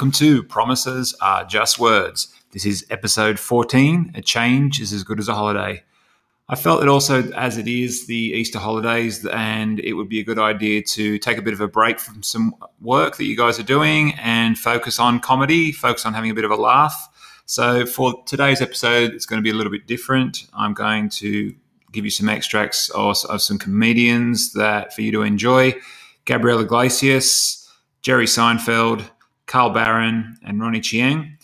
[0.00, 2.34] welcome to Promises Are Just Words.
[2.52, 5.82] This is episode 14 A Change is as Good as a Holiday.
[6.48, 10.24] I felt that also, as it is the Easter holidays, and it would be a
[10.24, 13.60] good idea to take a bit of a break from some work that you guys
[13.60, 17.10] are doing and focus on comedy, focus on having a bit of a laugh.
[17.44, 20.46] So, for today's episode, it's going to be a little bit different.
[20.54, 21.54] I'm going to
[21.92, 25.74] give you some extracts of, some comedians that for you to enjoy
[26.24, 29.04] Gabriel Iglesias, Jerry Seinfeld,
[29.50, 31.36] Carl Barron, and Ronny Chieng.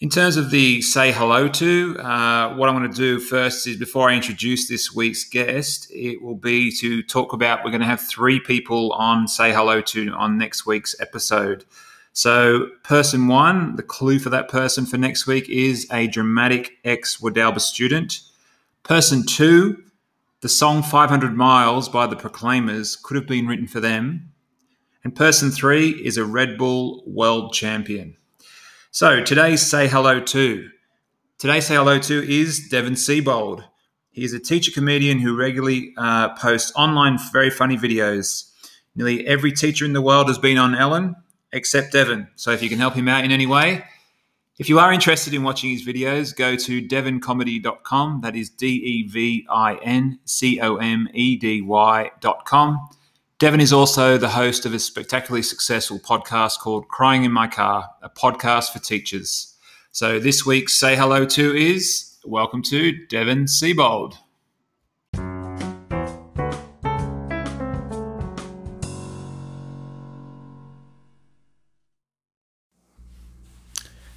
[0.00, 3.76] In terms of the say hello to, uh, what I'm going to do first is
[3.76, 7.86] before I introduce this week's guest, it will be to talk about we're going to
[7.86, 11.64] have three people on say hello to on next week's episode.
[12.12, 17.18] So, person one, the clue for that person for next week is a dramatic ex
[17.18, 18.22] Wadalba student.
[18.82, 19.84] Person two,
[20.40, 24.32] the song 500 Miles by the Proclaimers could have been written for them.
[25.06, 28.16] And person three is a Red Bull world champion.
[28.90, 30.68] So today's Say Hello To.
[31.38, 33.62] Today's Say Hello To is Devin Siebold.
[34.10, 38.50] He is a teacher comedian who regularly uh, posts online very funny videos.
[38.96, 41.14] Nearly every teacher in the world has been on Ellen
[41.52, 42.26] except Devin.
[42.34, 43.84] So if you can help him out in any way,
[44.58, 48.22] if you are interested in watching his videos, go to devincomedy.com.
[48.22, 52.88] That is D E V I N C O M E D Y.com.
[53.38, 57.86] Devin is also the host of a spectacularly successful podcast called Crying in My Car,
[58.00, 59.54] a podcast for teachers.
[59.92, 64.16] So this week's Say Hello To is welcome to Devin Siebold.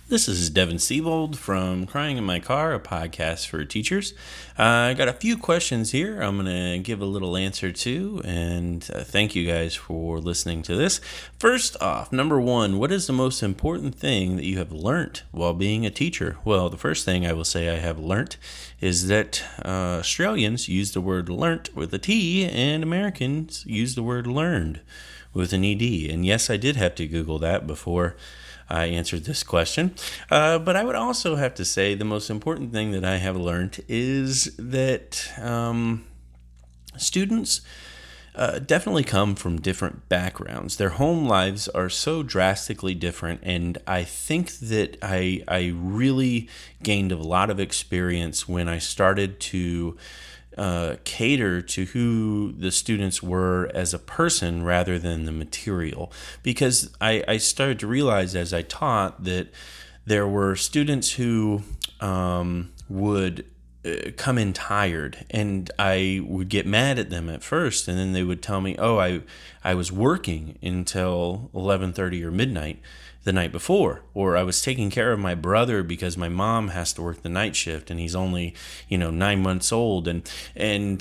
[0.10, 4.16] This is Devin Siebold from Crying in My Car, a podcast for teachers.
[4.58, 8.20] Uh, I got a few questions here I'm going to give a little answer to,
[8.26, 11.00] and uh, thank you guys for listening to this.
[11.38, 15.54] First off, number one, what is the most important thing that you have learned while
[15.54, 16.38] being a teacher?
[16.44, 18.36] Well, the first thing I will say I have learned
[18.82, 24.02] is that uh, Australians use the word learnt with a T, and Americans use the
[24.02, 24.80] word learned
[25.36, 26.10] with an ED.
[26.10, 28.16] And yes, I did have to Google that before
[28.70, 29.96] I answered this question.
[30.30, 33.36] Uh, but I would also have to say the most important thing that I have
[33.36, 36.06] learned is that um,
[36.98, 37.62] students.
[38.36, 40.78] Uh, definitely come from different backgrounds.
[40.78, 46.48] Their home lives are so drastically different, and I think that I I really
[46.82, 49.98] gained a lot of experience when I started to
[50.60, 56.12] uh, cater to who the students were as a person rather than the material.
[56.44, 59.48] Because I, I started to realize as I taught that
[60.06, 61.64] there were students who
[62.02, 63.46] um, would
[64.18, 68.24] come in tired and I would get mad at them at first and then they
[68.24, 69.22] would tell me oh I
[69.64, 72.82] I was working until 11:30 or midnight
[73.24, 76.92] the night before or I was taking care of my brother because my mom has
[76.94, 78.54] to work the night shift and he's only
[78.90, 80.10] you know 9 months old.
[80.10, 81.00] And and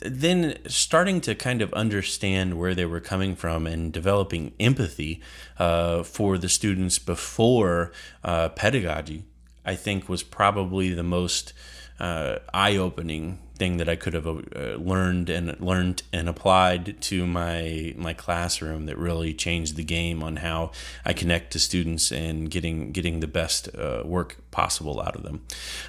[0.00, 5.20] then starting to kind of understand where they were coming from and developing empathy
[5.58, 7.92] uh, for the students before
[8.24, 9.22] uh, pedagogy
[9.64, 11.52] I think was probably the most
[11.98, 14.40] uh, eye-opening thing that I could have uh,
[14.76, 20.36] learned and learned and applied to my my classroom that really changed the game on
[20.36, 20.72] how
[21.04, 25.44] I connect to students and getting getting the best uh, work possible out of them.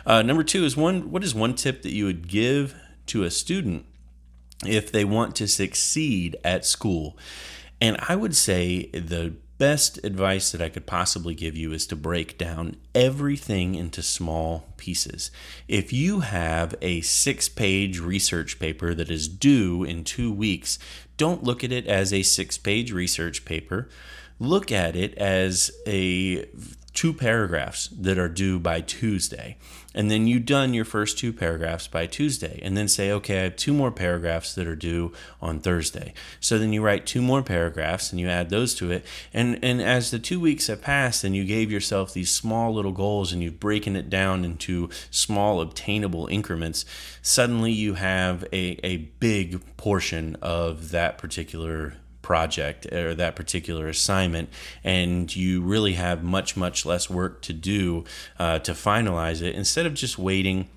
[0.06, 1.12] Uh, number two is one.
[1.12, 2.75] What is one tip that you would give
[3.07, 3.85] to a student
[4.66, 7.18] if they want to succeed at school?
[7.79, 11.95] And I would say the best advice that I could possibly give you is to
[11.95, 15.31] break down everything into small pieces.
[15.68, 20.78] If you have a six page research paper that is due in two weeks,
[21.18, 23.89] don't look at it as a six page research paper.
[24.39, 26.45] Look at it as a
[26.97, 29.55] two paragraphs that are due by Tuesday.
[29.94, 32.59] And then you've done your first two paragraphs by Tuesday.
[32.63, 36.15] And then say, okay, I have two more paragraphs that are due on Thursday.
[36.39, 39.05] So then you write two more paragraphs and you add those to it.
[39.31, 42.91] And, and as the two weeks have passed and you gave yourself these small little
[42.91, 46.83] goals and you've broken it down into small obtainable increments,
[47.21, 51.93] suddenly you have a, a big portion of that particular
[52.27, 54.50] project or that particular assignment,
[54.83, 58.03] and you really have much, much less work to do
[58.38, 60.68] uh, to finalize it instead of just waiting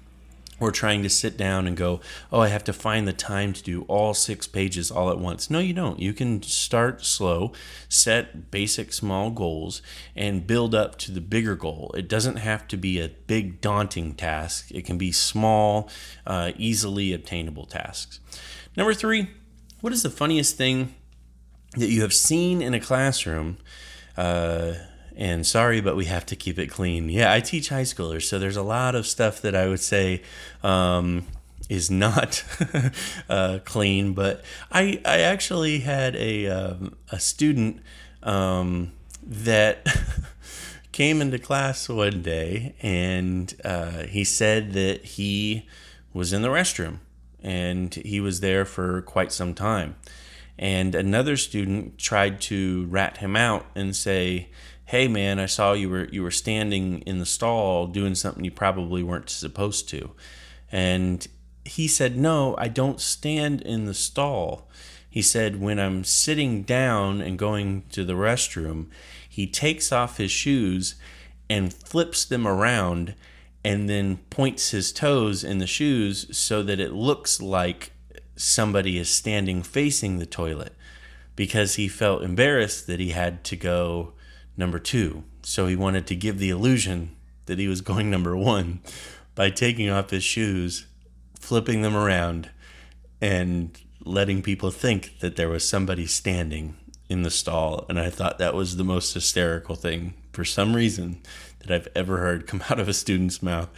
[0.60, 2.00] or trying to sit down and go,
[2.30, 5.50] oh, I have to find the time to do all six pages all at once.
[5.50, 5.98] No, you don't.
[5.98, 7.50] You can start slow,
[7.88, 9.82] set basic small goals,
[10.14, 11.92] and build up to the bigger goal.
[11.96, 15.90] It doesn't have to be a big, daunting task, it can be small,
[16.24, 18.20] uh, easily obtainable tasks.
[18.76, 19.30] Number three,
[19.80, 20.94] what is the funniest thing
[21.76, 23.58] that you have seen in a classroom
[24.16, 24.74] uh,
[25.16, 27.08] and sorry, but we have to keep it clean.
[27.08, 30.22] Yeah, I teach high schoolers, so there's a lot of stuff that I would say
[30.62, 31.26] um,
[31.68, 32.42] is not
[33.28, 34.14] uh, clean.
[34.14, 37.80] But I, I actually had a, um, a student
[38.22, 38.92] um,
[39.22, 39.86] that
[40.92, 45.68] came into class one day and uh, he said that he
[46.12, 46.98] was in the restroom
[47.42, 49.96] and he was there for quite some time.
[50.60, 54.50] And another student tried to rat him out and say,
[54.84, 58.50] "Hey man, I saw you were you were standing in the stall doing something you
[58.50, 60.10] probably weren't supposed to."
[60.70, 61.26] And
[61.64, 64.68] he said, "No, I don't stand in the stall."
[65.08, 68.88] He said, "When I'm sitting down and going to the restroom,
[69.26, 70.94] he takes off his shoes
[71.48, 73.14] and flips them around
[73.64, 77.92] and then points his toes in the shoes so that it looks like
[78.40, 80.74] somebody is standing facing the toilet
[81.36, 84.12] because he felt embarrassed that he had to go
[84.56, 85.24] number two.
[85.42, 87.16] So he wanted to give the illusion
[87.46, 88.80] that he was going number one
[89.34, 90.86] by taking off his shoes,
[91.38, 92.50] flipping them around,
[93.20, 96.76] and letting people think that there was somebody standing
[97.08, 97.86] in the stall.
[97.88, 101.20] And I thought that was the most hysterical thing for some reason
[101.58, 103.68] that I've ever heard come out of a student's mouth.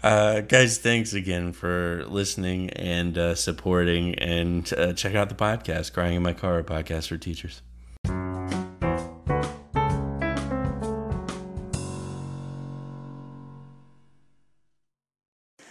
[0.00, 4.14] Uh, guys, thanks again for listening and uh, supporting.
[4.14, 7.62] And uh, check out the podcast, Crying in My Car, a podcast for teachers.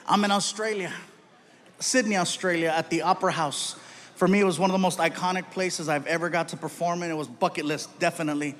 [0.05, 0.91] I'm in Australia,
[1.79, 3.77] Sydney, Australia, at the Opera House.
[4.15, 7.01] For me, it was one of the most iconic places I've ever got to perform
[7.01, 7.11] in.
[7.11, 8.55] It was bucket list, definitely.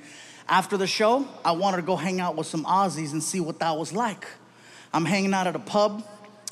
[0.48, 3.60] After the show, I wanted to go hang out with some Aussies and see what
[3.60, 4.25] that was like.
[4.94, 6.04] I'm hanging out at a pub.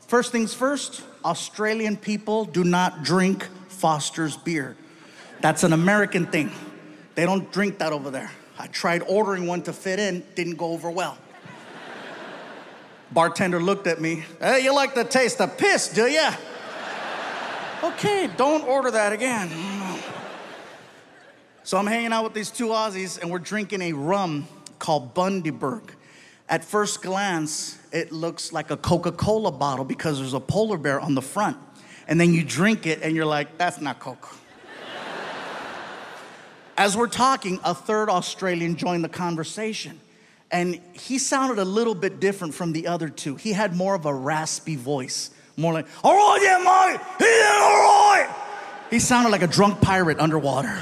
[0.07, 4.75] First things first, Australian people do not drink Foster's beer.
[5.41, 6.51] That's an American thing.
[7.15, 8.31] They don't drink that over there.
[8.57, 11.17] I tried ordering one to fit in, didn't go over well.
[13.11, 14.23] Bartender looked at me.
[14.39, 16.33] Hey, you like the taste of piss, do ya?
[17.83, 19.49] okay, don't order that again.
[21.63, 24.47] So I'm hanging out with these two Aussies and we're drinking a rum
[24.79, 25.83] called Bundaberg.
[26.49, 30.99] At first glance, it looks like a Coca Cola bottle because there's a polar bear
[30.99, 31.57] on the front.
[32.07, 34.35] And then you drink it and you're like, that's not Coke.
[36.77, 39.99] As we're talking, a third Australian joined the conversation.
[40.49, 43.35] And he sounded a little bit different from the other two.
[43.35, 47.71] He had more of a raspy voice, more like, all right, yeah, mate, yeah, all
[47.71, 48.35] right.
[48.89, 50.81] He sounded like a drunk pirate underwater.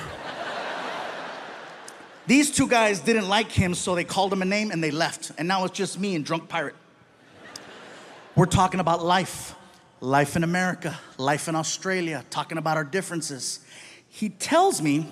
[2.30, 5.32] These two guys didn't like him, so they called him a name and they left.
[5.40, 6.76] And now it's just me and Drunk Pirate.
[8.36, 9.56] We're talking about life
[10.00, 13.62] life in America, life in Australia, talking about our differences.
[14.08, 15.12] He tells me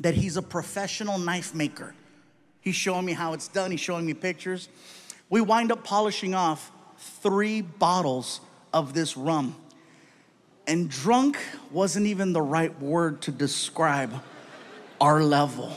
[0.00, 1.94] that he's a professional knife maker.
[2.60, 4.68] He's showing me how it's done, he's showing me pictures.
[5.30, 8.40] We wind up polishing off three bottles
[8.72, 9.54] of this rum.
[10.66, 11.38] And drunk
[11.70, 14.20] wasn't even the right word to describe
[15.00, 15.72] our level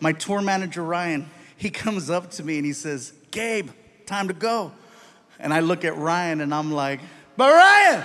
[0.00, 3.70] my tour manager, Ryan, he comes up to me and he says, Gabe,
[4.06, 4.72] time to go.
[5.38, 7.00] And I look at Ryan and I'm like,
[7.36, 8.04] but Ryan,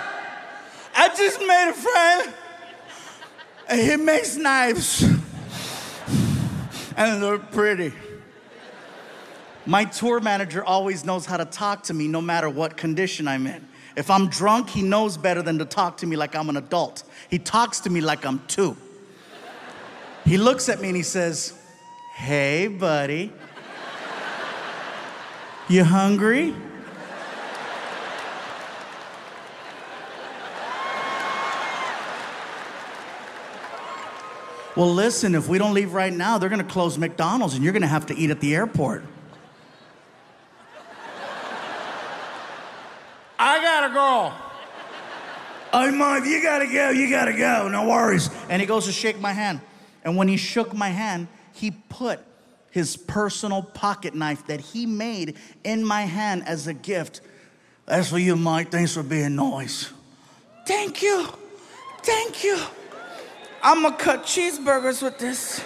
[0.96, 2.34] I just made a friend
[3.68, 5.04] and he makes knives
[6.98, 7.94] and they're pretty.
[9.66, 13.46] My tour manager always knows how to talk to me no matter what condition I'm
[13.46, 13.68] in.
[13.96, 17.04] If I'm drunk, he knows better than to talk to me like I'm an adult.
[17.30, 18.76] He talks to me like I'm two.
[20.26, 21.59] He looks at me and he says,
[22.20, 23.32] Hey, buddy.
[25.70, 26.54] You hungry?
[34.76, 37.88] Well, listen, if we don't leave right now, they're gonna close McDonald's and you're gonna
[37.88, 39.06] have to eat at the airport.
[43.40, 44.34] I gotta go.
[45.72, 48.30] Oh, Mom, you gotta go, you gotta go, no worries.
[48.50, 49.62] And he goes to shake my hand.
[50.04, 52.20] And when he shook my hand, he put
[52.72, 57.22] his personal pocket knife that he made in my hand as a gift.
[57.86, 58.72] That's for you, Mike.
[58.72, 59.92] Thanks for being nice.
[60.66, 61.28] Thank you.
[62.04, 62.60] Thank you.
[63.64, 65.64] I'm gonna cut cheeseburgers with this.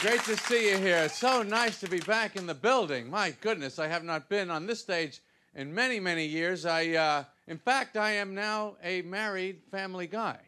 [0.00, 1.08] Great to see you here.
[1.08, 3.10] So nice to be back in the building.
[3.10, 5.20] My goodness, I have not been on this stage
[5.56, 6.64] in many, many years.
[6.64, 10.38] I, uh, in fact, I am now a married family guy.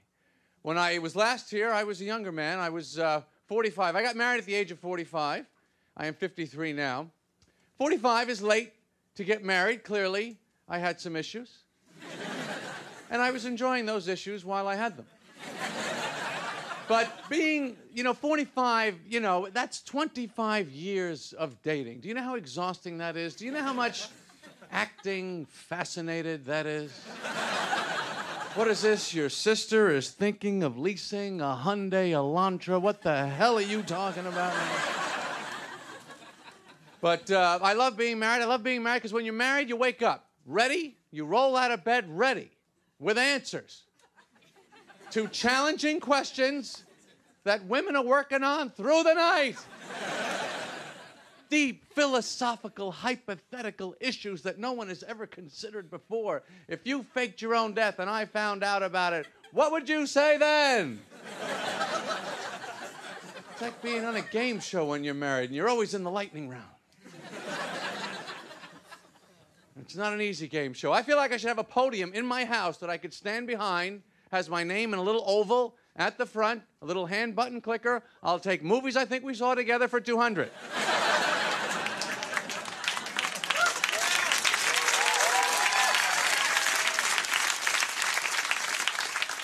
[0.62, 2.60] When I was last here, I was a younger man.
[2.60, 3.96] I was uh, 45.
[3.96, 5.44] I got married at the age of 45.
[5.96, 7.08] I am 53 now.
[7.76, 8.72] 45 is late
[9.16, 10.38] to get married, clearly.
[10.68, 11.50] I had some issues.
[13.10, 15.06] and I was enjoying those issues while I had them.
[16.90, 22.00] But being, you know, 45, you know, that's 25 years of dating.
[22.00, 23.36] Do you know how exhausting that is?
[23.36, 24.08] Do you know how much
[24.72, 26.90] acting fascinated that is?
[28.56, 29.14] What is this?
[29.14, 32.82] Your sister is thinking of leasing a Hyundai Elantra.
[32.82, 34.52] What the hell are you talking about?
[37.00, 38.42] but uh, I love being married.
[38.42, 41.70] I love being married because when you're married, you wake up ready, you roll out
[41.70, 42.50] of bed ready
[42.98, 43.84] with answers
[45.10, 46.84] to challenging questions
[47.44, 49.56] that women are working on through the night.
[51.48, 56.42] Deep philosophical, hypothetical issues that no one has ever considered before.
[56.68, 60.06] If you faked your own death and I found out about it, what would you
[60.06, 61.00] say then?
[63.50, 66.10] it's like being on a game show when you're married and you're always in the
[66.10, 66.64] lightning round.
[69.80, 70.92] It's not an easy game show.
[70.92, 73.48] I feel like I should have a podium in my house that I could stand
[73.48, 77.60] behind has my name in a little oval at the front, a little hand button
[77.60, 78.02] clicker.
[78.22, 80.50] I'll take movies I think we saw together for 200.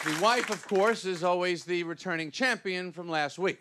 [0.04, 3.60] the wife, of course, is always the returning champion from last week.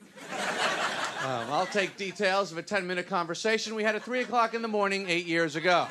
[1.25, 4.61] Um, I'll take details of a 10 minute conversation we had at 3 o'clock in
[4.61, 5.87] the morning eight years ago.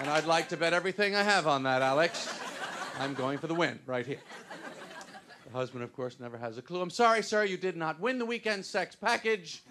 [0.00, 2.39] And I'd like to bet everything I have on that, Alex.
[3.00, 4.18] I'm going for the win right here.
[5.46, 6.82] The husband, of course, never has a clue.
[6.82, 9.62] I'm sorry, sir, you did not win the weekend sex package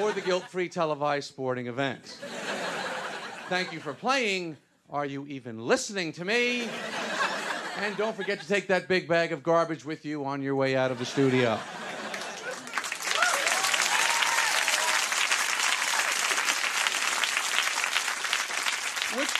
[0.00, 2.18] or the guilt free televised sporting event.
[3.48, 4.56] Thank you for playing.
[4.90, 6.68] Are you even listening to me?
[7.78, 10.74] And don't forget to take that big bag of garbage with you on your way
[10.74, 11.60] out of the studio.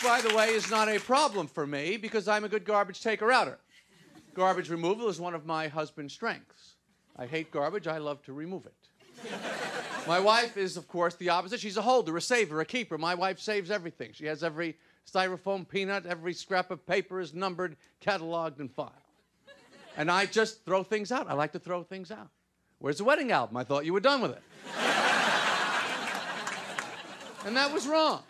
[0.07, 3.33] By the way, is not a problem for me because I'm a good garbage taker
[3.33, 3.59] outer.
[4.35, 6.75] Garbage removal is one of my husband's strengths.
[7.17, 8.75] I hate garbage, I love to remove it.
[10.07, 11.59] My wife is, of course, the opposite.
[11.59, 12.97] She's a holder, a saver, a keeper.
[12.97, 14.13] My wife saves everything.
[14.13, 14.77] She has every
[15.11, 18.93] styrofoam peanut, every scrap of paper is numbered, cataloged, and filed.
[19.97, 21.29] And I just throw things out.
[21.29, 22.29] I like to throw things out.
[22.79, 23.57] Where's the wedding album?
[23.57, 24.43] I thought you were done with it.
[27.45, 28.23] and that was wrong.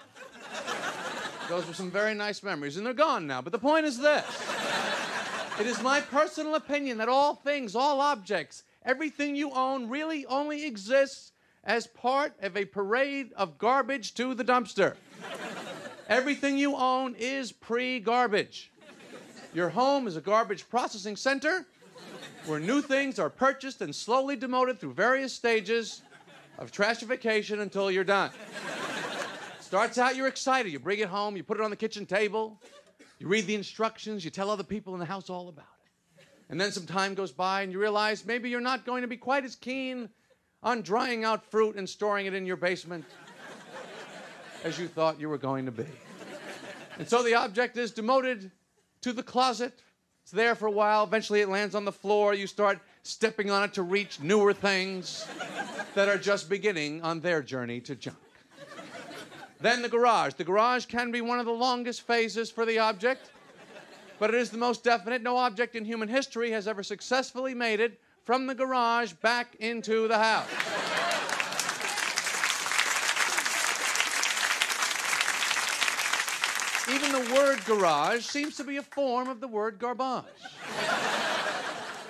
[1.48, 3.40] Those were some very nice memories, and they're gone now.
[3.40, 4.24] But the point is this
[5.60, 10.66] it is my personal opinion that all things, all objects, everything you own really only
[10.66, 11.32] exists
[11.64, 14.94] as part of a parade of garbage to the dumpster.
[16.08, 18.70] Everything you own is pre garbage.
[19.54, 21.64] Your home is a garbage processing center
[22.46, 26.02] where new things are purchased and slowly demoted through various stages
[26.58, 28.30] of trashification until you're done.
[29.76, 30.72] Starts out, you're excited.
[30.72, 32.58] You bring it home, you put it on the kitchen table,
[33.18, 35.66] you read the instructions, you tell other people in the house all about
[36.16, 36.24] it.
[36.48, 39.18] And then some time goes by and you realize maybe you're not going to be
[39.18, 40.08] quite as keen
[40.62, 43.04] on drying out fruit and storing it in your basement
[44.64, 45.84] as you thought you were going to be.
[46.98, 48.50] And so the object is demoted
[49.02, 49.82] to the closet.
[50.22, 51.04] It's there for a while.
[51.04, 52.32] Eventually it lands on the floor.
[52.32, 55.28] You start stepping on it to reach newer things
[55.94, 58.16] that are just beginning on their journey to junk.
[59.60, 60.34] Then the garage.
[60.34, 63.30] The garage can be one of the longest phases for the object,
[64.18, 65.22] but it is the most definite.
[65.22, 70.08] No object in human history has ever successfully made it from the garage back into
[70.08, 70.48] the house.
[76.88, 80.24] Even the word garage seems to be a form of the word garbage.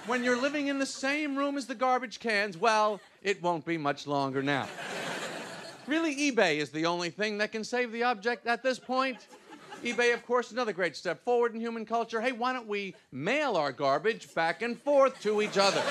[0.07, 3.79] when you're living in the same room as the garbage cans, well, it won't be
[3.79, 4.69] much longer now.
[5.87, 9.29] Really, eBay is the only thing that can save the object at this point.
[9.85, 12.21] eBay, of course, another great step forward in human culture.
[12.21, 15.83] Hey, why don't we mail our garbage back and forth to each other?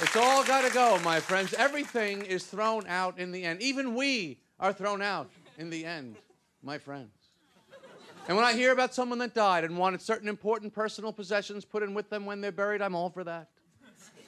[0.00, 1.54] It's all got to go, my friends.
[1.54, 3.62] Everything is thrown out in the end.
[3.62, 6.16] Even we are thrown out in the end,
[6.62, 7.23] my friends.
[8.26, 11.82] And when I hear about someone that died and wanted certain important personal possessions put
[11.82, 13.48] in with them when they're buried, I'm all for that.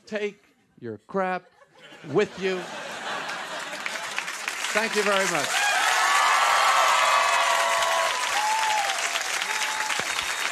[0.07, 0.45] Take
[0.81, 1.45] your crap
[2.13, 2.59] with you.
[4.73, 5.49] Thank you very much.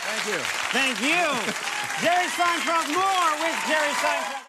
[0.07, 0.41] Thank you.
[0.73, 1.53] Thank you.
[2.01, 4.44] Jerry Seinfeld, more with Jerry Seinfeld.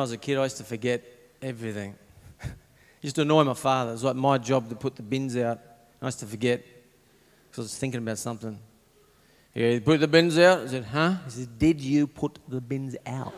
[0.00, 1.04] I was a kid, I used to forget
[1.42, 1.94] everything.
[3.02, 3.90] used to annoy my father.
[3.90, 5.60] It was like my job to put the bins out.
[6.00, 6.64] I used to forget
[7.50, 8.58] because I was thinking about something.
[9.54, 10.60] Yeah, you put the bins out?
[10.60, 11.16] I said, huh?
[11.26, 13.34] He said, did you put the bins out?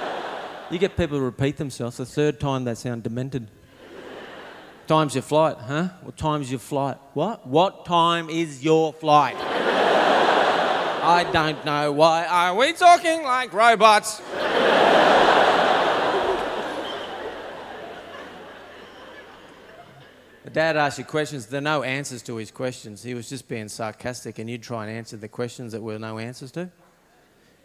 [0.70, 1.96] you get people to repeat themselves.
[1.96, 3.48] The third time they sound demented.
[4.86, 5.88] Time's your flight, huh?
[6.02, 6.98] What time's your flight?
[7.14, 7.46] What?
[7.46, 9.36] What time is your flight?
[11.06, 14.20] I don't know why are we talking like robots?
[20.56, 23.02] Dad asked you questions, there are no answers to his questions.
[23.02, 26.18] He was just being sarcastic, and you'd try and answer the questions that were no
[26.18, 26.70] answers to.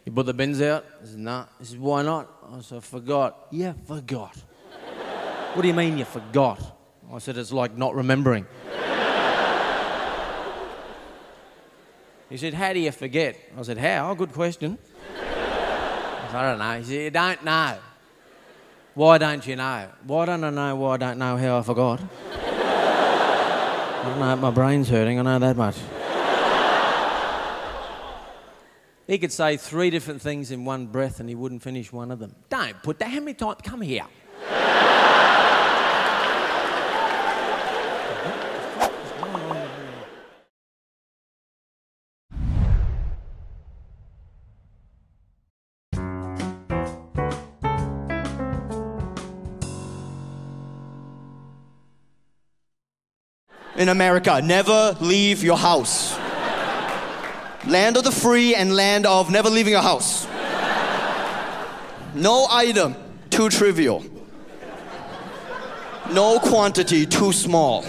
[0.04, 0.84] You put the bins out?
[1.00, 1.46] I said, no.
[1.58, 2.30] He said, why not?
[2.52, 3.46] I said, I forgot.
[3.50, 4.36] Yeah, forgot.
[5.54, 6.60] what do you mean you forgot?
[7.10, 8.44] I said, it's like not remembering.
[12.28, 13.38] he said, how do you forget?
[13.56, 14.12] I said, how?
[14.12, 14.76] Good question.
[15.18, 16.78] I said, I don't know.
[16.78, 17.78] He said, you don't know.
[18.92, 19.88] Why don't you know?
[20.06, 22.02] Why don't I know why I don't know how I forgot?
[24.02, 25.76] I don't know, my brain's hurting, I know that much.
[29.06, 32.18] he could say three different things in one breath and he wouldn't finish one of
[32.18, 32.34] them.
[32.48, 33.60] Don't put that, how many times?
[33.62, 34.02] Come here.
[53.82, 54.40] In America.
[54.42, 56.16] Never leave your house.
[57.66, 60.26] land of the free and land of never leaving your house.
[62.14, 62.94] No item
[63.30, 64.04] too trivial.
[66.10, 67.82] No quantity too small.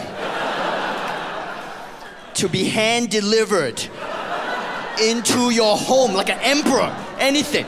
[2.36, 3.82] To be hand delivered
[5.02, 6.96] into your home like an emperor.
[7.20, 7.66] Anything.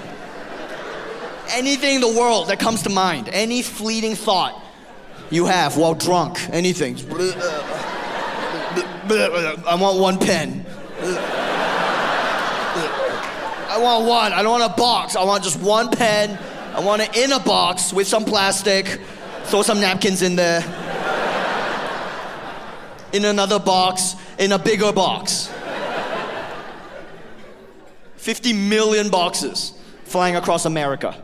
[1.50, 3.30] Anything in the world that comes to mind.
[3.30, 4.60] Any fleeting thought
[5.30, 6.40] you have while drunk.
[6.52, 6.96] Anything.
[9.12, 10.66] I want one pen.
[13.70, 14.34] I want one.
[14.34, 15.16] I don't want a box.
[15.16, 16.40] I want just one pen.
[16.74, 19.00] I want it in a box with some plastic.
[19.44, 20.62] Throw some napkins in there.
[23.14, 24.16] In another box.
[24.40, 25.52] In a bigger box.
[28.16, 29.74] 50 million boxes
[30.06, 31.16] flying across America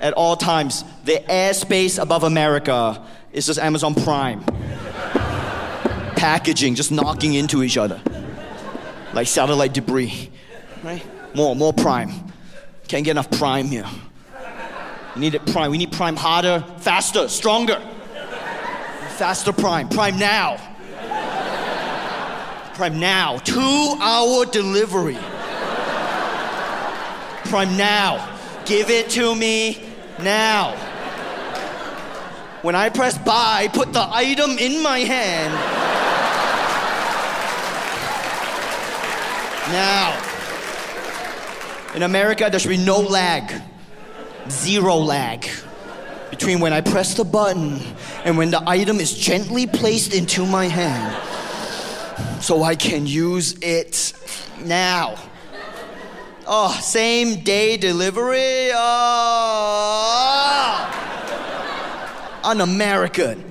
[0.00, 0.84] at all times.
[1.04, 4.44] The airspace above America is just Amazon Prime
[6.20, 7.98] packaging just knocking into each other
[9.14, 10.30] like satellite debris.
[10.82, 11.02] Right?
[11.34, 12.10] More, more prime.
[12.88, 13.86] Can't get enough prime here.
[15.14, 15.70] We need it prime.
[15.70, 17.80] We need prime harder, faster, stronger.
[19.16, 19.88] Faster prime.
[19.88, 20.58] Prime now.
[22.74, 23.38] Prime now.
[23.38, 25.18] Two hour delivery.
[27.46, 28.38] Prime now.
[28.66, 29.82] Give it to me
[30.20, 30.76] now.
[32.60, 35.79] When I press buy, put the item in my hand.
[39.72, 40.20] Now,
[41.94, 43.52] in America, there should be no lag,
[44.48, 45.48] zero lag
[46.30, 47.80] between when I press the button
[48.24, 51.16] and when the item is gently placed into my hand
[52.42, 54.12] so I can use it
[54.64, 55.16] now.
[56.46, 58.70] Oh, same day delivery?
[58.72, 58.80] Oh,
[62.44, 63.44] un American.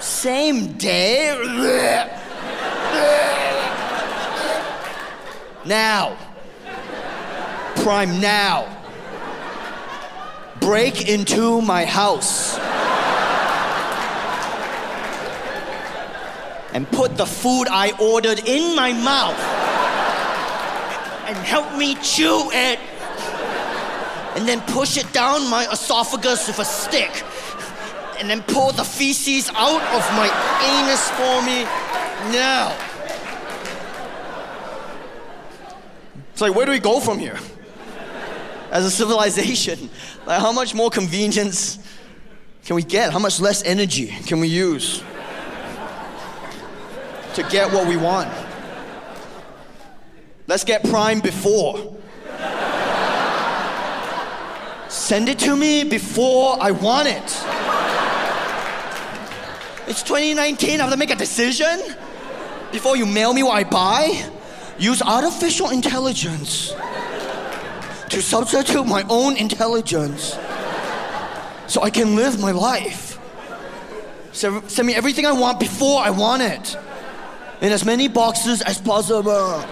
[0.00, 2.10] Same day?
[5.66, 6.16] Now.
[7.76, 8.68] Prime now.
[10.60, 12.58] Break into my house.
[16.72, 19.38] And put the food I ordered in my mouth.
[21.28, 22.78] And help me chew it.
[24.36, 27.22] And then push it down my esophagus with a stick.
[28.18, 30.28] And then pour the feces out of my
[30.62, 31.64] anus for me
[32.32, 32.93] now.
[36.34, 37.38] It's like, where do we go from here?
[38.72, 39.88] As a civilization,
[40.26, 41.78] like, how much more convenience
[42.64, 43.12] can we get?
[43.12, 44.98] How much less energy can we use
[47.34, 48.28] to get what we want?
[50.48, 51.96] Let's get Prime before.
[54.88, 57.22] Send it to me before I want it.
[59.88, 61.80] It's 2019, I have to make a decision
[62.72, 64.30] before you mail me what I buy
[64.78, 66.74] use artificial intelligence
[68.10, 70.36] to substitute my own intelligence
[71.66, 73.18] so I can live my life.
[74.32, 76.76] Send me everything I want before I want it.
[77.60, 79.64] In as many boxes as possible.